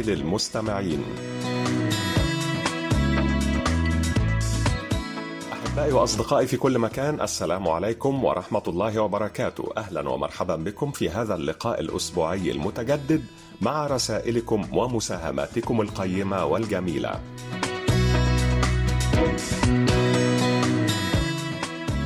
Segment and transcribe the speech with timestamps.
[0.00, 1.04] رسائل المستمعين
[5.52, 9.72] أحبائي وأصدقائي في كل مكان السلام عليكم ورحمة الله وبركاته.
[9.76, 13.24] أهلا ومرحبا بكم في هذا اللقاء الأسبوعي المتجدد
[13.60, 17.20] مع رسائلكم ومساهماتكم القيمة والجميلة.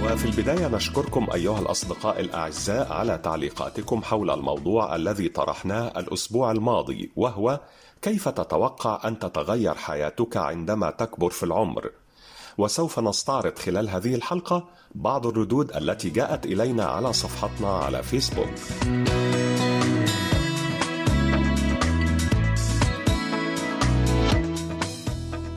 [0.04, 7.60] وفي البداية نشكركم أيها الأصدقاء الأعزاء على تعليقاتكم حول الموضوع الذي طرحناه الأسبوع الماضي وهو
[8.04, 11.90] كيف تتوقع أن تتغير حياتك عندما تكبر في العمر؟
[12.58, 18.48] وسوف نستعرض خلال هذه الحلقة بعض الردود التي جاءت إلينا على صفحتنا على فيسبوك.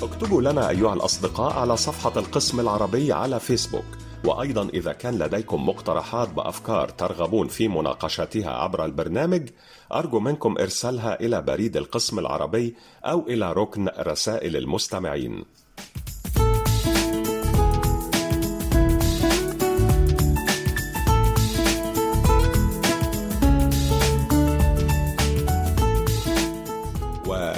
[0.01, 6.29] اكتبوا لنا أيها الأصدقاء على صفحة القسم العربي على فيسبوك وأيضا إذا كان لديكم مقترحات
[6.29, 9.49] بأفكار ترغبون في مناقشتها عبر البرنامج
[9.93, 15.45] أرجو منكم إرسالها إلى بريد القسم العربي أو إلى ركن رسائل المستمعين.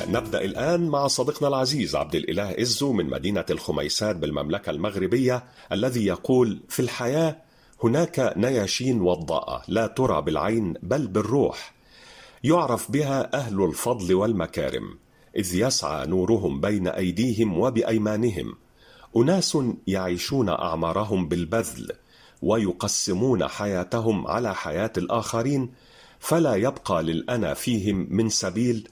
[0.10, 6.60] ونبدأ الآن مع صديقنا العزيز عبد الإله إزو من مدينة الخميسات بالمملكة المغربية الذي يقول
[6.70, 7.38] في الحياة
[7.84, 11.74] هناك نياشين وضاءة لا ترى بالعين بل بالروح.
[12.44, 14.98] يعرف بها أهل الفضل والمكارم
[15.36, 18.56] إذ يسعى نورهم بين أيديهم وبأيمانهم.
[19.18, 19.58] أناس
[19.88, 21.92] يعيشون أعمارهم بالبذل
[22.42, 25.72] ويقسمون حياتهم على حياة الآخرين
[26.20, 28.90] فلا يبقى للأنا فيهم من سبيل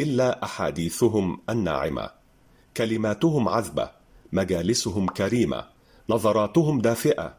[0.00, 2.10] إلا أحاديثهم الناعمة.
[2.76, 3.90] كلماتهم عذبة
[4.32, 5.64] مجالسهم كريمة
[6.08, 7.34] نظراتهم دافئة.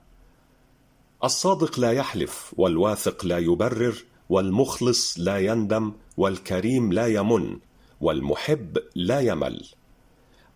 [1.24, 7.58] الصادق لا يحلف والواثق لا يبرر والمخلص لا يندم والكريم لا يمن
[8.02, 9.66] والمحب لا يمل.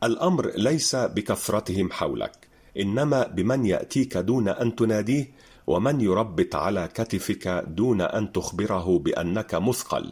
[0.04, 2.48] الأمر ليس بكثرتهم حولك
[2.80, 5.32] إنما بمن يأتيك دون أن تناديه
[5.68, 10.12] ومن يربت على كتفك دون أن تخبره بأنك مثقل.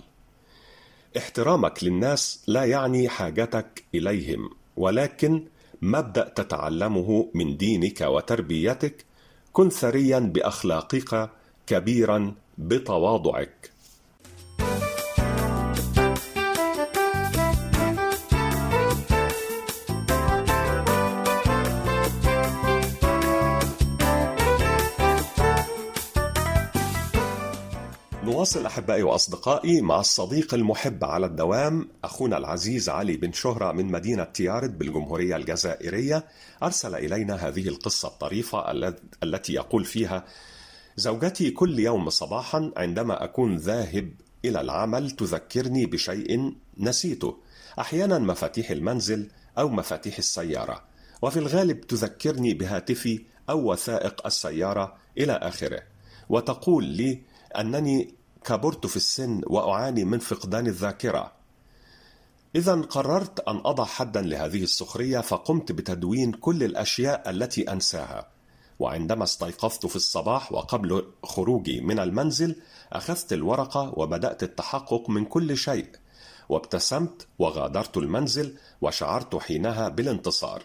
[1.18, 5.44] احترامك للناس لا يعني حاجتك إليهم ولكن
[5.81, 9.06] مبدا تتعلمه من دينك وتربيتك
[9.53, 11.30] كن ثريا بأخلاقك
[11.68, 13.69] كبيرا بتواضعك.
[28.40, 34.24] نواصل أحبائي وأصدقائي مع الصديق المحب على الدوام أخونا العزيز علي بن شهرة من مدينة
[34.24, 36.26] تيارد بالجمهورية الجزائرية.
[36.64, 38.72] أرسل إلينا هذه القصة الطريفة
[39.24, 40.26] التي يقول فيها
[40.96, 44.12] زوجتي كل يوم صباحا عندما أكون ذاهب
[44.46, 47.38] إلى العمل تذكرني بشيء نسيته
[47.80, 49.28] أحيانا مفاتيح المنزل
[49.58, 50.84] أو مفاتيح السيارة
[51.22, 55.84] وفي الغالب تذكرني بهاتفي أو وثائق السيارة إلى آخره
[56.30, 57.22] وتقول لي
[57.60, 61.32] أنني كبرت في السن وأعاني من فقدان الذاكرة.
[62.56, 68.28] إذا قررت أن أضع حدا لهذه السخرية فقمت بتدوين كل الأشياء التي أنساها.
[68.80, 72.56] وعندما استيقظت في الصباح وقبل خروجي من المنزل
[72.94, 75.88] أخذت الورقة وبدأت التحقق من كل شيء.
[76.50, 80.64] وابتسمت وغادرت المنزل وشعرت حينها بالانتصار.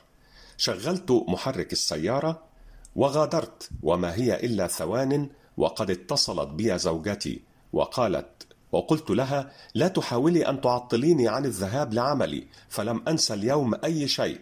[0.57, 2.43] شغلت محرك السيارة
[2.97, 7.54] وغادرت وما هي إلا ثوان وقد اتصلت بي زوجتي.
[7.75, 14.41] وقالت وقلت لها لا تحاولي أن تعطليني عن الذهاب لعملي فلم انسى اليوم أي شيء.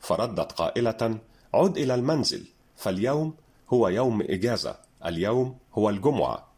[0.00, 1.18] فردت قائلة
[1.54, 2.46] عد إلى المنزل
[2.76, 3.34] فاليوم
[3.68, 4.76] هو يوم إجازة
[5.06, 6.48] اليوم هو الجمعة.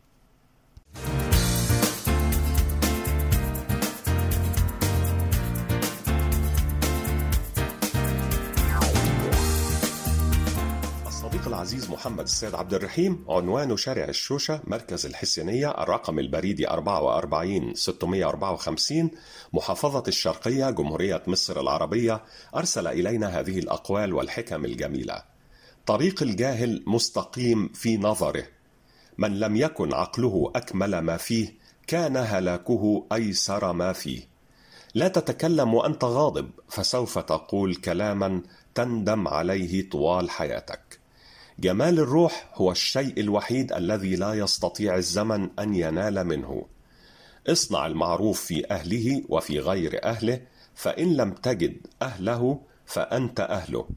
[11.97, 19.11] محمد السيد عبد الرحيم عنوان شارع الشوشة مركز الحسينية الرقم البريدي 44 654
[19.53, 22.25] محافظة الشرقية جمهورية مصر العربية
[22.57, 25.23] أرسل إلينا هذه الأقوال والحكم الجميلة.
[25.87, 28.45] طريق الجاهل مستقيم في نظره.
[29.19, 31.55] من لم يكن عقله أكمل ما فيه
[31.87, 34.29] كان هلاكه أيسر ما فيه.
[34.95, 38.43] لا تتكلم وأنت غاضب فسوف تقول كلاما
[38.75, 40.86] تندم عليه طوال حياتك.
[41.59, 46.67] جمال الروح هو الشيء الوحيد الذي لا يستطيع الزمن أن ينال منه.
[47.49, 50.41] اصنع المعروف في أهله وفي غير أهله
[50.75, 53.89] فإن لم تجد أهله فأنت أهله.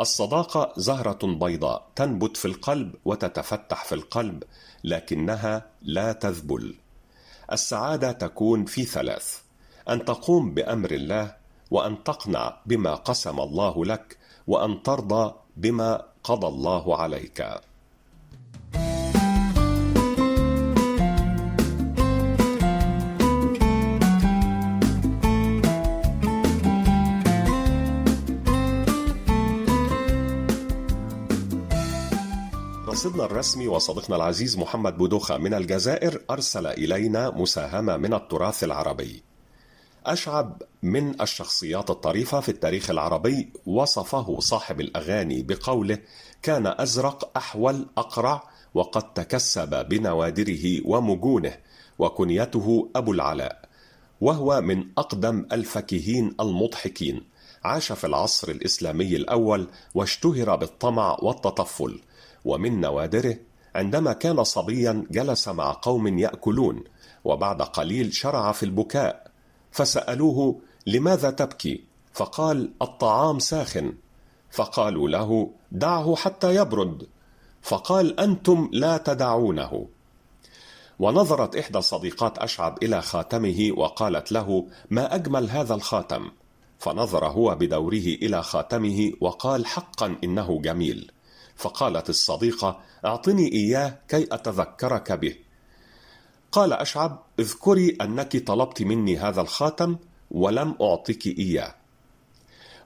[0.00, 4.42] الصداقة زهرة بيضاء تنبت في القلب وتتفتح في القلب
[4.84, 6.74] لكنها لا تذبل.
[7.52, 9.38] السعادة تكون في ثلاث
[9.88, 11.36] أن تقوم بأمر الله
[11.70, 17.60] وأن تقنع بما قسم الله لك وأن ترضى بما قضى الله عليك.
[32.88, 39.29] رصدنا الرسمي وصديقنا العزيز محمد بودوخة من الجزائر أرسل إلينا مساهمة من التراث العربي.
[40.06, 45.98] أشعب من الشخصيات الطريفة في التاريخ العربي وصفه صاحب الأغاني بقوله
[46.42, 51.56] كان أزرق أحول أقرع وقد تكسب بنوادره ومجونه
[51.98, 53.68] وكنيته أبو العلاء
[54.20, 57.24] وهو من أقدم الفكهين المضحكين.
[57.64, 62.00] عاش في العصر الإسلامي الأول واشتهر بالطمع والتطفل.
[62.44, 63.36] ومن نوادره
[63.74, 66.84] عندما كان صبيا جلس مع قوم يأكلون
[67.24, 69.29] وبعد قليل شرع في البكاء.
[69.72, 73.94] فسألوه لماذا تبكي؟ فقال الطعام ساخن.
[74.50, 77.06] فقالوا له دعه حتى يبرد.
[77.62, 79.86] فقال أنتم لا تدعونه.
[80.98, 86.30] ونظرت إحدى صديقات أشعب إلى خاتمه وقالت له ما أجمل هذا الخاتم؟
[86.78, 91.10] فنظر هو بدوره إلى خاتمه وقال حقا إنه جميل.
[91.56, 95.36] فقالت الصديقة أعطني إياه كي أتذكرك به.
[96.52, 99.96] قال أشعب اذكري أنك طلبت مني هذا الخاتم
[100.30, 101.74] ولم أعطك إياه.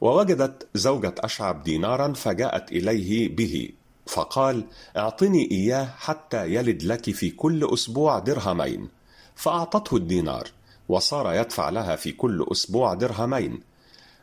[0.01, 3.71] ووجدت زوجة أشعب دينارا فجاءت إليه به
[4.07, 4.65] فقال
[4.97, 8.89] أعطني إياه حتى يلد لك في كل أسبوع درهمين.
[9.35, 10.51] فأعطته الدينار
[10.89, 13.61] وصار يدفع لها في كل أسبوع درهمين.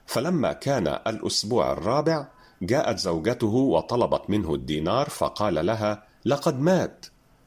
[0.05, 2.27] فلما كان الأسبوع الرابع
[2.61, 7.05] جاءت زوجته وطلبت منه الدينار فقال لها لقد مات.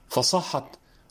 [0.09, 0.65] فصاحت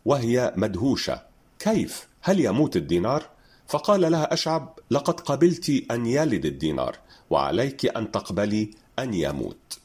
[0.05, 1.21] وهي مدهوشة.
[1.59, 3.23] كيف؟ هل يموت الدينار؟
[3.67, 6.97] فقال لها أشعب لقد قبلت أن يلد الدينار
[7.29, 9.79] وعليك أن تقبلي أن يموت.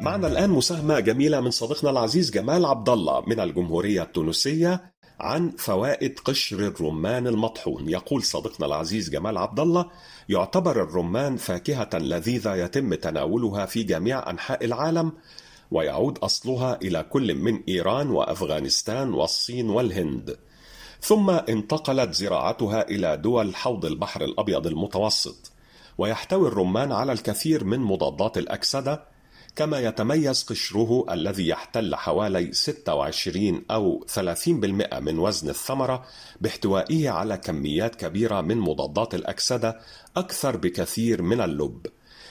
[0.00, 4.99] معنا الآن مساهمة جميلة من صديقنا العزيز جمال عبد الله من الجمهورية التونسية.
[5.20, 7.88] عن فوائد قشر الرمان المطحون.
[7.88, 9.90] يقول صديقنا العزيز جمال عبد الله
[10.28, 15.12] يعتبر الرمان فاكهة لذيذة يتم تناولها في جميع أنحاء العالم
[15.70, 20.36] ويعود أصلها إلى كل من إيران وأفغانستان والصين والهند.
[21.00, 25.52] ثم انتقلت زراعتها إلى دول حوض البحر الأبيض المتوسط.
[25.98, 29.04] ويحتوي الرمان على الكثير من مضادات الأكسدة
[29.56, 34.48] كما يتميز قشره الذي يحتل حوالي 26 أو 30%
[34.98, 36.04] من وزن الثمرة
[36.40, 39.80] باحتوائه على كميات كبيرة من مضادات الأكسدة
[40.16, 41.86] أكثر بكثير من اللب.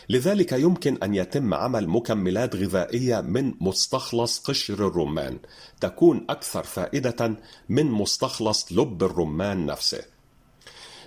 [0.09, 5.39] لذلك يمكن أن يتم عمل مكملات غذائية من مستخلص قشر الرمان
[5.81, 7.35] تكون أكثر فائدة
[7.69, 10.01] من مستخلص لب الرمان نفسه.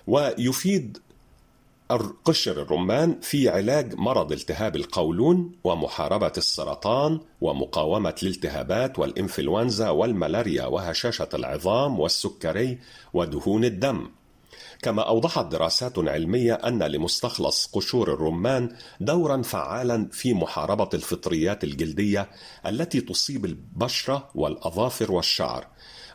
[0.07, 0.99] ويفيد
[2.01, 12.01] قشر الرمان في علاج مرض التهاب القولون ومحاربة السرطان ومقاومة الالتهابات والإنفلونزا والملاريا وهشاشة العظام
[12.01, 12.79] والسكري
[13.15, 14.09] ودهون الدم.
[14.83, 22.31] كما أوضحت دراسات علمية أن لمستخلص قشور الرمان دورا فعالا في محاربة الفطريات الجلدية
[22.67, 25.67] التي تصيب البشرة والأظافر والشعر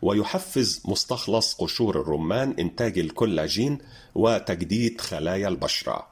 [0.02, 3.78] ويحفز مستخلص قشور الرمان إنتاج الكولاجين
[4.16, 6.08] وتجديد خلايا البشرة.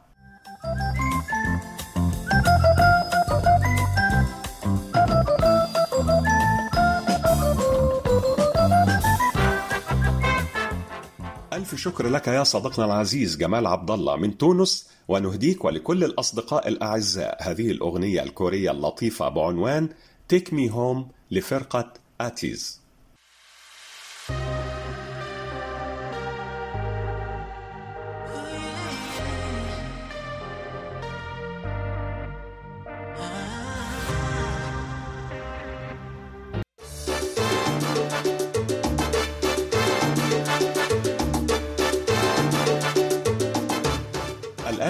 [11.54, 17.38] ألف شكر لك يا صديقنا العزيز جمال عبد الله من تونس ونهديك ولكل الأصدقاء الأعزاء
[17.42, 19.90] هذه الأغنية الكورية اللطيفة بعنوان
[20.34, 22.85] Take Me Home لفرقة آتيز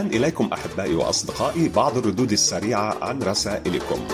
[0.06, 4.08] الآن إليكم أحبائي وأصدقائي بعض الردود السريعة عن رسائلكم.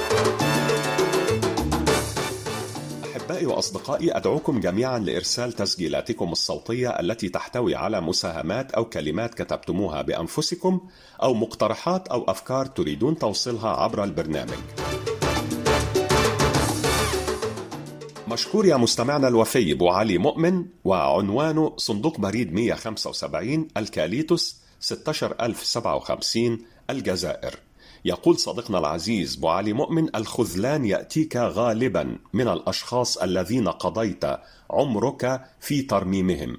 [3.16, 10.80] أحبائي وأصدقائي أدعوكم جميعا لإرسال تسجيلاتكم الصوتية التي تحتوي على مساهمات أو كلمات كتبتموها بأنفسكم
[11.24, 14.60] أو مقترحات أو أفكار تريدون توصيلها عبر البرنامج.
[18.28, 26.60] مشكور يا مستمعنا الوفي بو علي مؤمن وعنوانه صندوق بريد 175 الكاليتوس 16057
[26.90, 27.60] الجزائر.
[28.06, 34.24] يقول صديقنا العزيز أبو علي مؤمن الخذلان يأتيك غالبا من الأشخاص الذين قضيت
[34.70, 36.58] عمرك في ترميمهم.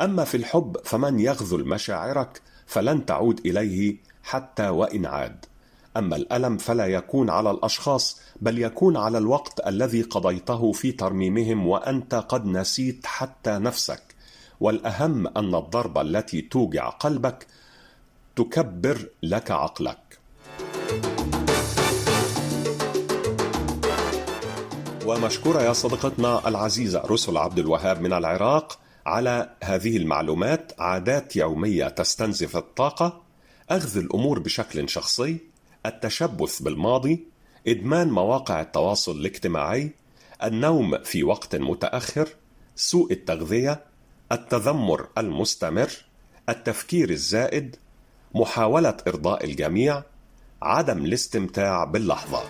[0.00, 5.44] أما في الحب فمن يغذل مشاعرك فلن تعود إليه حتى وإن عاد.
[5.96, 12.14] أما الألم فلا يكون على الأشخاص بل يكون على الوقت الذي قضيته في ترميمهم وأنت
[12.14, 14.13] قد نسيت حتى نفسك.
[14.60, 17.46] والأهم أن الضربة التي توجع قلبك
[18.36, 20.18] تكبر لك عقلك.
[25.06, 30.72] ومشكورة يا صديقتنا العزيزة رسل عبد الوهاب من العراق على هذه المعلومات.
[30.78, 33.22] عادات يومية تستنزف الطاقة
[33.70, 35.38] أخذ الأمور بشكل شخصي
[35.86, 37.26] التشبث بالماضي
[37.68, 39.92] إدمان مواقع التواصل الاجتماعي
[40.42, 42.28] النوم في وقت متأخر
[42.76, 43.84] سوء التغذية
[44.32, 45.90] التذمر المستمر
[46.48, 47.76] التفكير الزائد
[48.34, 50.02] محاولة إرضاء الجميع
[50.62, 52.42] عدم الاستمتاع باللحظة.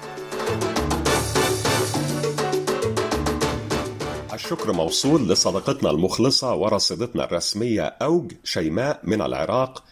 [4.35, 9.85] الشكر موصول لصديقتنا المخلصة ورصيدتنا الرسمية أوج شيماء من العراق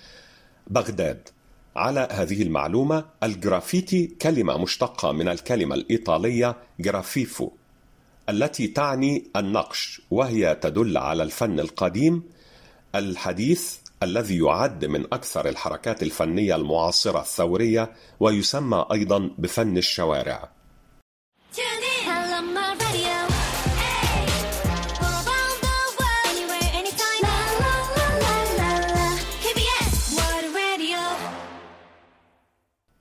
[0.67, 1.29] بغداد.
[1.77, 7.50] على هذه المعلومة الجرافيتي كلمة مشتقة من الكلمة الإيطالية جرافيتو.
[8.29, 12.23] التي تعني النقش وهي تدل على الفن القديم
[12.95, 20.50] الحديث الذي يعد من أكثر الحركات الفنية المعاصرة الثورية ويسمى أيضا بفن الشوارع.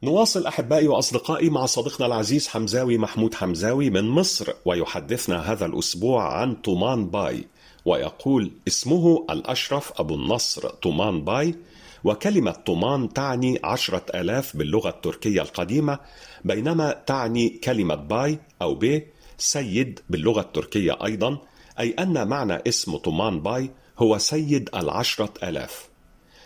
[0.04, 6.56] نواصل أحبائي وأصدقائي مع صديقنا العزيز حمزاوي محمود حمزاوي من مصر ويحدثنا هذا الأسبوع عن
[6.56, 7.48] طومان باي
[7.86, 11.56] ويقول اسمه الأشرف أبو النصر طومان باي
[12.04, 16.00] وكلمة طومان تعني عشرة آلاف باللغة التركية القديمة
[16.46, 21.38] بينما تعني كلمة باي أو بي سيد باللغة التركية أيضا
[21.80, 25.91] أي أن معنى اسم طومان باي هو سيد العشرة آلاف.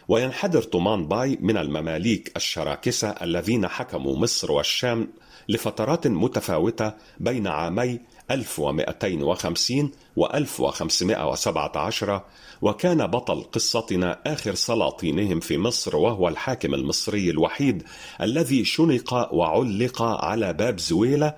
[0.08, 5.08] وينحدر طومان باي من المماليك الشراكسة الذين حكموا مصر والشام
[5.50, 8.00] لفترات متفاوتة بين عامي
[8.32, 12.22] 1250 و 1517
[12.62, 17.84] وكان بطل قصتنا آخر سلاطينهم في مصر وهو الحاكم المصري الوحيد
[18.22, 21.36] الذي شنق وعلق على باب زويلة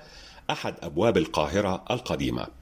[0.49, 2.56] أحد أبواب القاهرة القديمة.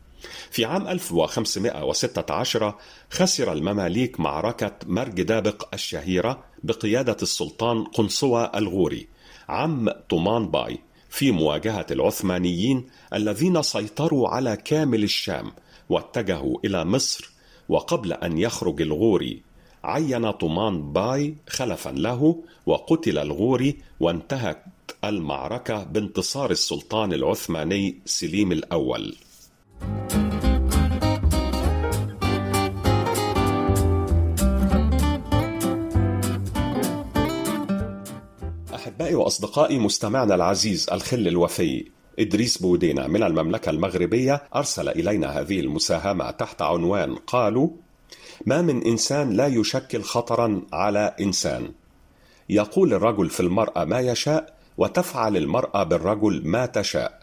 [0.52, 2.76] في عام 1516
[3.10, 9.08] خسر المماليك معركة مرج دابق الشهيرة بقيادة السلطان قنصوة الغوري
[9.50, 10.80] عم طومان باي
[11.10, 15.52] في مواجهة العثمانيين الذين سيطروا على كامل الشام
[15.90, 17.32] واتجهوا إلى مصر
[17.70, 19.42] وقبل أن يخرج الغوري.
[19.84, 24.64] عين طومان باي خلفا له وقتل الغوري وانتهت
[25.04, 29.16] المعركة بانتصار السلطان العثماني سليم الأول.
[38.96, 41.86] أحبائي وأصدقائي مستمعنا العزيز الخل الوفي.
[42.20, 47.70] إدريس بودينا من المملكة المغربية أرسل إلينا هذه المساهمة تحت عنوان قالوا
[48.46, 51.72] ما من إنسان لا يشكل خطرا على إنسان.
[52.50, 57.20] يقول الرجل في المرأة ما يشاء وتفعل المرأة بالرجل ما تشاء.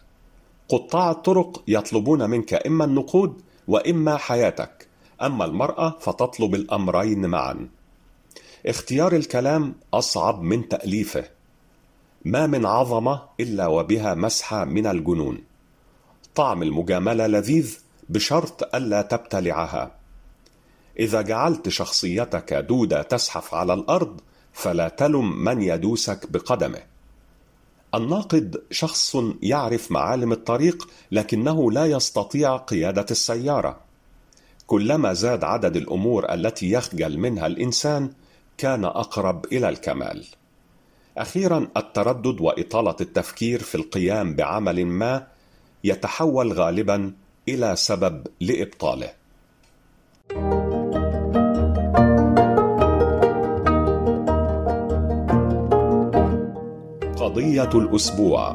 [0.69, 4.87] قطاع الطرق يطلبون منك إما النقود وإما حياتك.
[5.21, 7.69] أما المرأة فتطلب الأمرين معا.
[8.65, 11.32] اختيار الكلام أصعب من تأليفه.
[12.25, 15.43] ما من عظمة إلا وبها مسحة من الجنون.
[16.35, 19.91] طعم المجاملة لذيذ بشرط ألا تبتلعها.
[20.99, 24.21] إذا جعلت شخصيتك دودة تزحف على الأرض
[24.53, 26.81] فلا تلم من يدوسك بقدمه.
[27.95, 33.79] الناقد شخص يعرف معالم الطريق لكنه لا يستطيع قيادة السيارة.
[34.67, 38.09] كلما زاد عدد الأمور التي يخجل منها الإنسان
[38.57, 40.25] كان أقرب إلى الكمال.
[41.17, 45.27] أخيرا التردد وإطالة التفكير في القيام بعمل ما
[45.83, 47.13] يتحول غالبا
[47.47, 49.09] إلى سبب لإبطاله.
[57.17, 58.49] قضية الأسبوع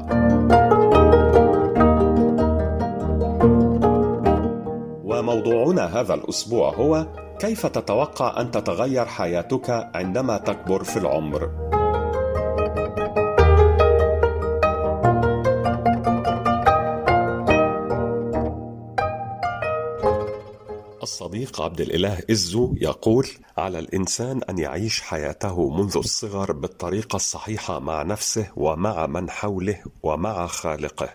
[5.04, 7.06] وموضوعنا هذا الأسبوع هو
[7.38, 11.67] كيف تتوقع أن تتغير حياتك عندما تكبر في العمر؟
[21.18, 28.02] الصديق عبد الإله إزو يقول على الإنسان أن يعيش حياته منذ الصغر بالطريقة الصحيحة مع
[28.02, 31.08] نفسه ومع من حوله ومع خالقه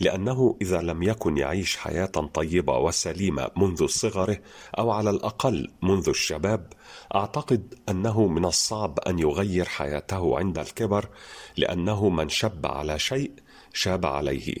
[0.00, 4.38] لأنه إذا لم يكن يعيش حياة طيبة وسليمة منذ صغره
[4.78, 6.72] أو على الأقل منذ الشباب
[7.14, 11.08] أعتقد أنه من الصعب أن يغير حياته عند الكبر
[11.56, 13.32] لأنه من شب على شيء
[13.72, 14.54] شاب عليه.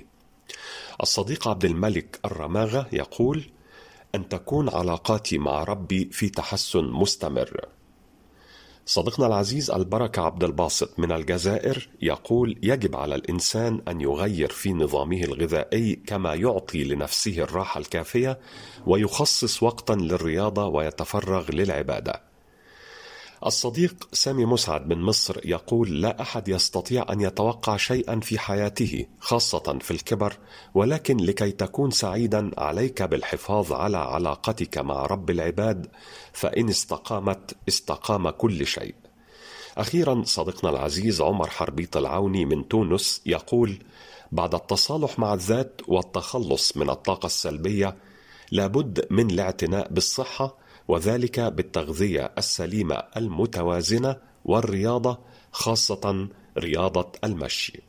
[1.02, 3.44] الصديق عبد الملك الرماغة يقول
[4.14, 7.68] أن تكون علاقاتي مع ربي في تحسن مستمر.
[8.86, 15.22] صديقنا العزيز البركة عبد الباسط من الجزائر يقول يجب على الإنسان أن يغير في نظامه
[15.22, 18.38] الغذائي كما يعطي لنفسه الراحة الكافية
[18.86, 22.31] ويخصص وقتا للرياضة ويتفرغ للعبادة.
[23.46, 29.78] الصديق سامي مسعد من مصر يقول لا أحد يستطيع أن يتوقع شيئا في حياته خاصة
[29.80, 30.36] في الكبر
[30.74, 35.86] ولكن لكي تكون سعيدا عليك بالحفاظ على علاقتك مع رب العباد
[36.32, 38.94] فإن استقامت استقام كل شيء.
[39.78, 43.78] أخيرا صديقنا العزيز عمر حربيط العوني من تونس يقول
[44.32, 47.96] بعد التصالح مع الذات والتخلص من الطاقة السلبية
[48.50, 55.18] لابد من الاعتناء بالصحة وذلك بالتغذية السليمة المتوازنة والرياضة
[55.52, 57.82] خاصة رياضة المشي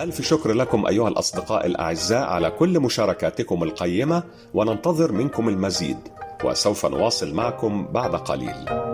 [0.00, 4.22] ألف شكر لكم أيها الأصدقاء الأعزاء على كل مشاركاتكم القيمة
[4.54, 5.98] وننتظر منكم المزيد
[6.44, 8.89] وسوف نواصل معكم بعد قليل.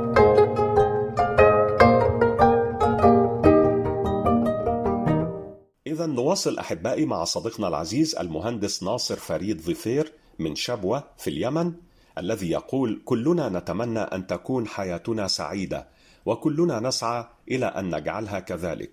[6.16, 11.72] نواصل أحبائي مع صديقنا العزيز المهندس ناصر فريد ظفير من شبوة في اليمن
[12.18, 15.88] الذي يقول كلنا نتمنى أن تكون حياتنا سعيدة
[16.26, 18.90] وكلنا نسعى إلى أن نجعلها كذلك.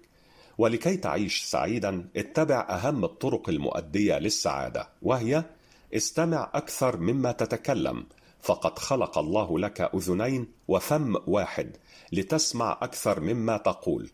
[0.58, 5.44] ولكي تعيش سعيدا اتبع أهم الطرق المؤدية للسعادة وهي
[5.94, 8.06] استمع أكثر مما تتكلم
[8.42, 11.78] فقد خلق الله لك أذنين وفم واحد
[12.12, 14.10] لتسمع أكثر مما تقول.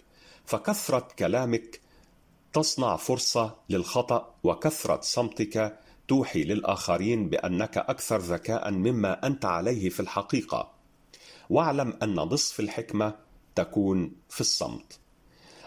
[0.46, 1.89] فكثرة كلامك
[2.54, 10.72] تصنع فرصة للخطأ وكثرة صمتك توحي للآخرين بأنك أكثر ذكاء مما أنت عليه في الحقيقة.
[11.50, 13.16] واعلم أن نصف الحكمة
[13.56, 15.00] تكون في الصمت.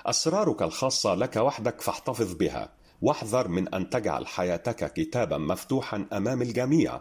[0.07, 2.73] أسرارك الخاصة لك وحدك فاحتفظ بها.
[3.03, 7.01] واحذر من أن تجعل حياتك كتابا مفتوحا أمام الجميع.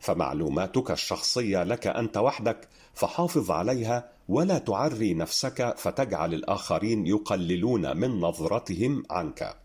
[0.00, 9.02] فمعلوماتك الشخصية لك أنت وحدك فحافظ عليها ولا تعري نفسك فتجعل الآخرين يقللون من نظرتهم
[9.10, 9.56] عنك.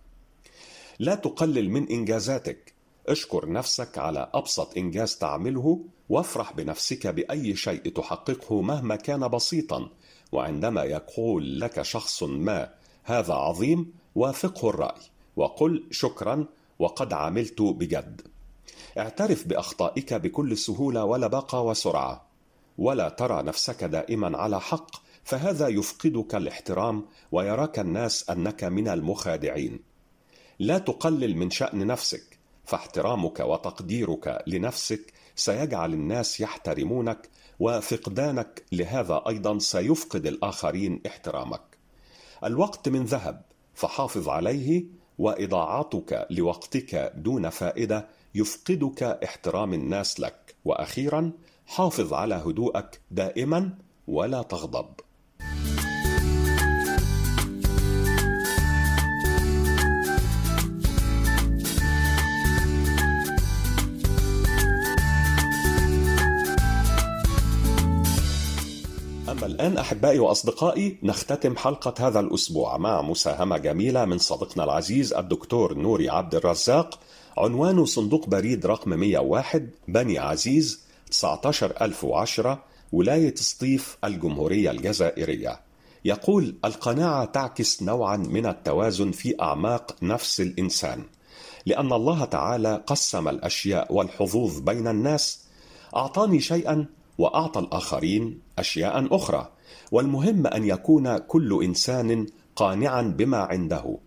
[0.99, 2.73] لا تقلل من إنجازاتك.
[3.07, 9.89] اشكر نفسك على أبسط إنجاز تعمله وافرح بنفسك بأي شيء تحققه مهما كان بسيطا.
[10.31, 12.69] وعندما يقول لك شخص ما
[13.03, 15.01] هذا عظيم وافقه الرأي
[15.35, 16.45] وقل شكرا
[16.79, 18.34] وقد عملت بجد.
[18.97, 22.27] اعترف بأخطائك بكل سهولة ولباقة وسرعة.
[22.77, 24.91] ولا ترى نفسك دائما على حق
[25.23, 29.79] فهذا يفقدك الاحترام ويراك الناس أنك من المخادعين.
[30.59, 40.25] لا تقلل من شأن نفسك فاحترامك وتقديرك لنفسك سيجعل الناس يحترمونك وفقدانك لهذا أيضا سيفقد
[40.25, 41.77] الآخرين احترامك.
[42.43, 43.41] الوقت من ذهب
[43.73, 44.85] فحافظ عليه
[45.17, 50.55] وإضاعتك لوقتك دون فائدة يفقدك احترام الناس لك.
[50.65, 51.31] وأخيرا
[51.65, 53.69] حافظ على هدوءك دائما
[54.07, 54.85] ولا تغضب.
[69.29, 75.73] أما الآن أحبائي وأصدقائي نختتم حلقة هذا الأسبوع مع مساهمة جميلة من صديقنا العزيز الدكتور
[75.73, 76.99] نوري عبد الرزاق.
[77.37, 85.59] عنوان صندوق بريد رقم 101 بني عزيز 19010 ولاية سطيف الجمهورية الجزائرية.
[86.05, 91.03] يقول القناعة تعكس نوعا من التوازن في أعماق نفس الإنسان
[91.65, 95.45] لأن الله تعالى قسم الأشياء والحظوظ بين الناس
[95.95, 96.85] أعطاني شيئا
[97.17, 99.51] وأعطى الآخرين اشياء أخرى
[99.91, 103.97] والمهم أن يكون كل إنسان قانعا بما عنده.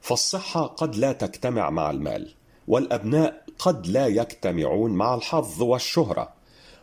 [0.00, 2.34] فالصحة قد لا تجتمع مع المال.
[2.68, 6.28] والأبناء قد لا يجتمعون مع الحظ والشهرة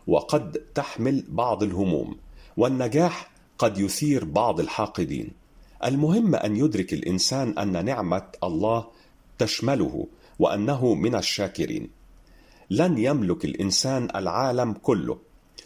[0.07, 2.17] وقد تحمل بعض الهموم
[2.57, 5.31] والنجاح قد يثير بعض الحاقدين.
[5.85, 8.87] المهم أن يدرك الإنسان أن نعمة الله
[9.37, 10.07] تشمله
[10.39, 11.89] وأنه من الشاكرين.
[12.69, 15.17] لن يملك الإنسان العالم كله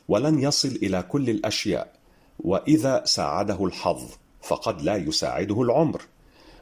[0.08, 1.96] ولن يصل إلى كل الأشياء
[2.40, 4.04] وإذا ساعده الحظ
[4.42, 6.02] فقد لا يساعده العمر.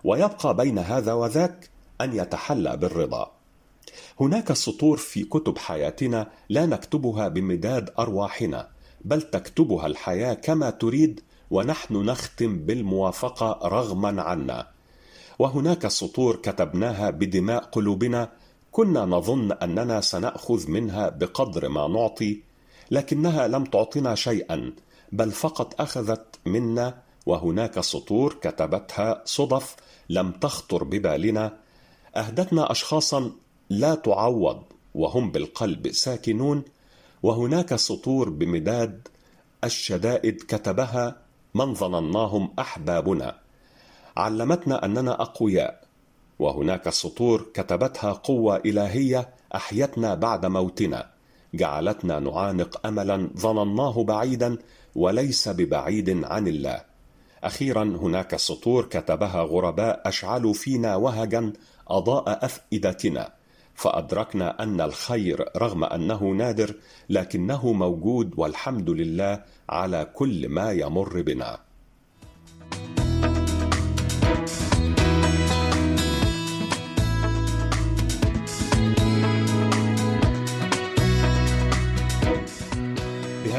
[0.04, 1.70] ويبقى بين هذا وذاك
[2.02, 3.32] أن يتحلى بالرضا.
[4.20, 8.70] هناك سطور في كتب حياتنا لا نكتبها بمداد أرواحنا
[9.06, 14.68] بل تكتبها الحياة كما تريد ونحن نختم بالموافقة رغما عنا.
[15.40, 18.32] وهناك سطور كتبناها بدماء قلوبنا
[18.72, 22.42] كنا نظن أننا سنأخذ منها بقدر ما نعطي
[22.92, 24.74] لكنها لم تعطنا شيئا
[25.12, 27.02] بل فقط أخذت منا.
[27.26, 29.76] وهناك سطور كتبتها صدف
[30.10, 31.58] لم تخطر ببالنا.
[32.16, 33.32] أهدتنا اشخاصا
[33.70, 36.64] لا تعوض وهم بالقلب ساكنون
[37.24, 39.08] وهناك سطور بمداد
[39.64, 41.18] الشدائد كتبها
[41.56, 43.36] من ظنناهم أحبابنا
[44.18, 45.84] علمتنا أننا أقوياء
[46.40, 51.10] وهناك سطور كتبتها قوة إلهية أحيتنا بعد موتنا.
[51.54, 54.58] جعلتنا نعانق املا ظنناه بعيدا
[54.96, 56.82] وليس ببعيد عن الله.
[57.44, 61.54] أخيرا هناك سطور كتبها غرباء أشعلوا فينا وهجا
[61.88, 63.34] أضاء أفئدتنا.
[63.76, 66.76] فأدركنا أن الخير رغم أنه نادر
[67.10, 71.60] لكنه موجود والحمد لله على كل ما يمر بنا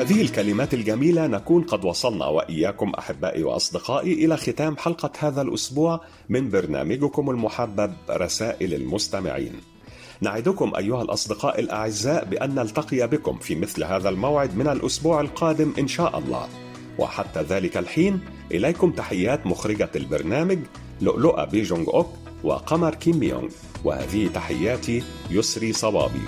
[0.05, 6.50] بهذه الكلمات الجميلة نكون قد وصلنا وإياكم أحبائي وأصدقائي إلى ختام حلقة هذا الأسبوع من
[6.50, 9.73] برنامجكم المحبب رسائل المستمعين.
[10.20, 15.88] نعدكم أيها الأصدقاء الأعزاء بأن نلتقي بكم في مثل هذا الموعد من الأسبوع القادم إن
[15.88, 16.48] شاء الله.
[16.98, 18.20] وحتى ذلك الحين
[18.53, 20.59] إليكم تحيات مخرجة البرنامج
[21.00, 22.09] لؤلؤة بيجونغ أوك
[22.44, 23.48] وقمر كيم بيونغ
[23.85, 26.22] وهذه تحياتي يسري صبابي.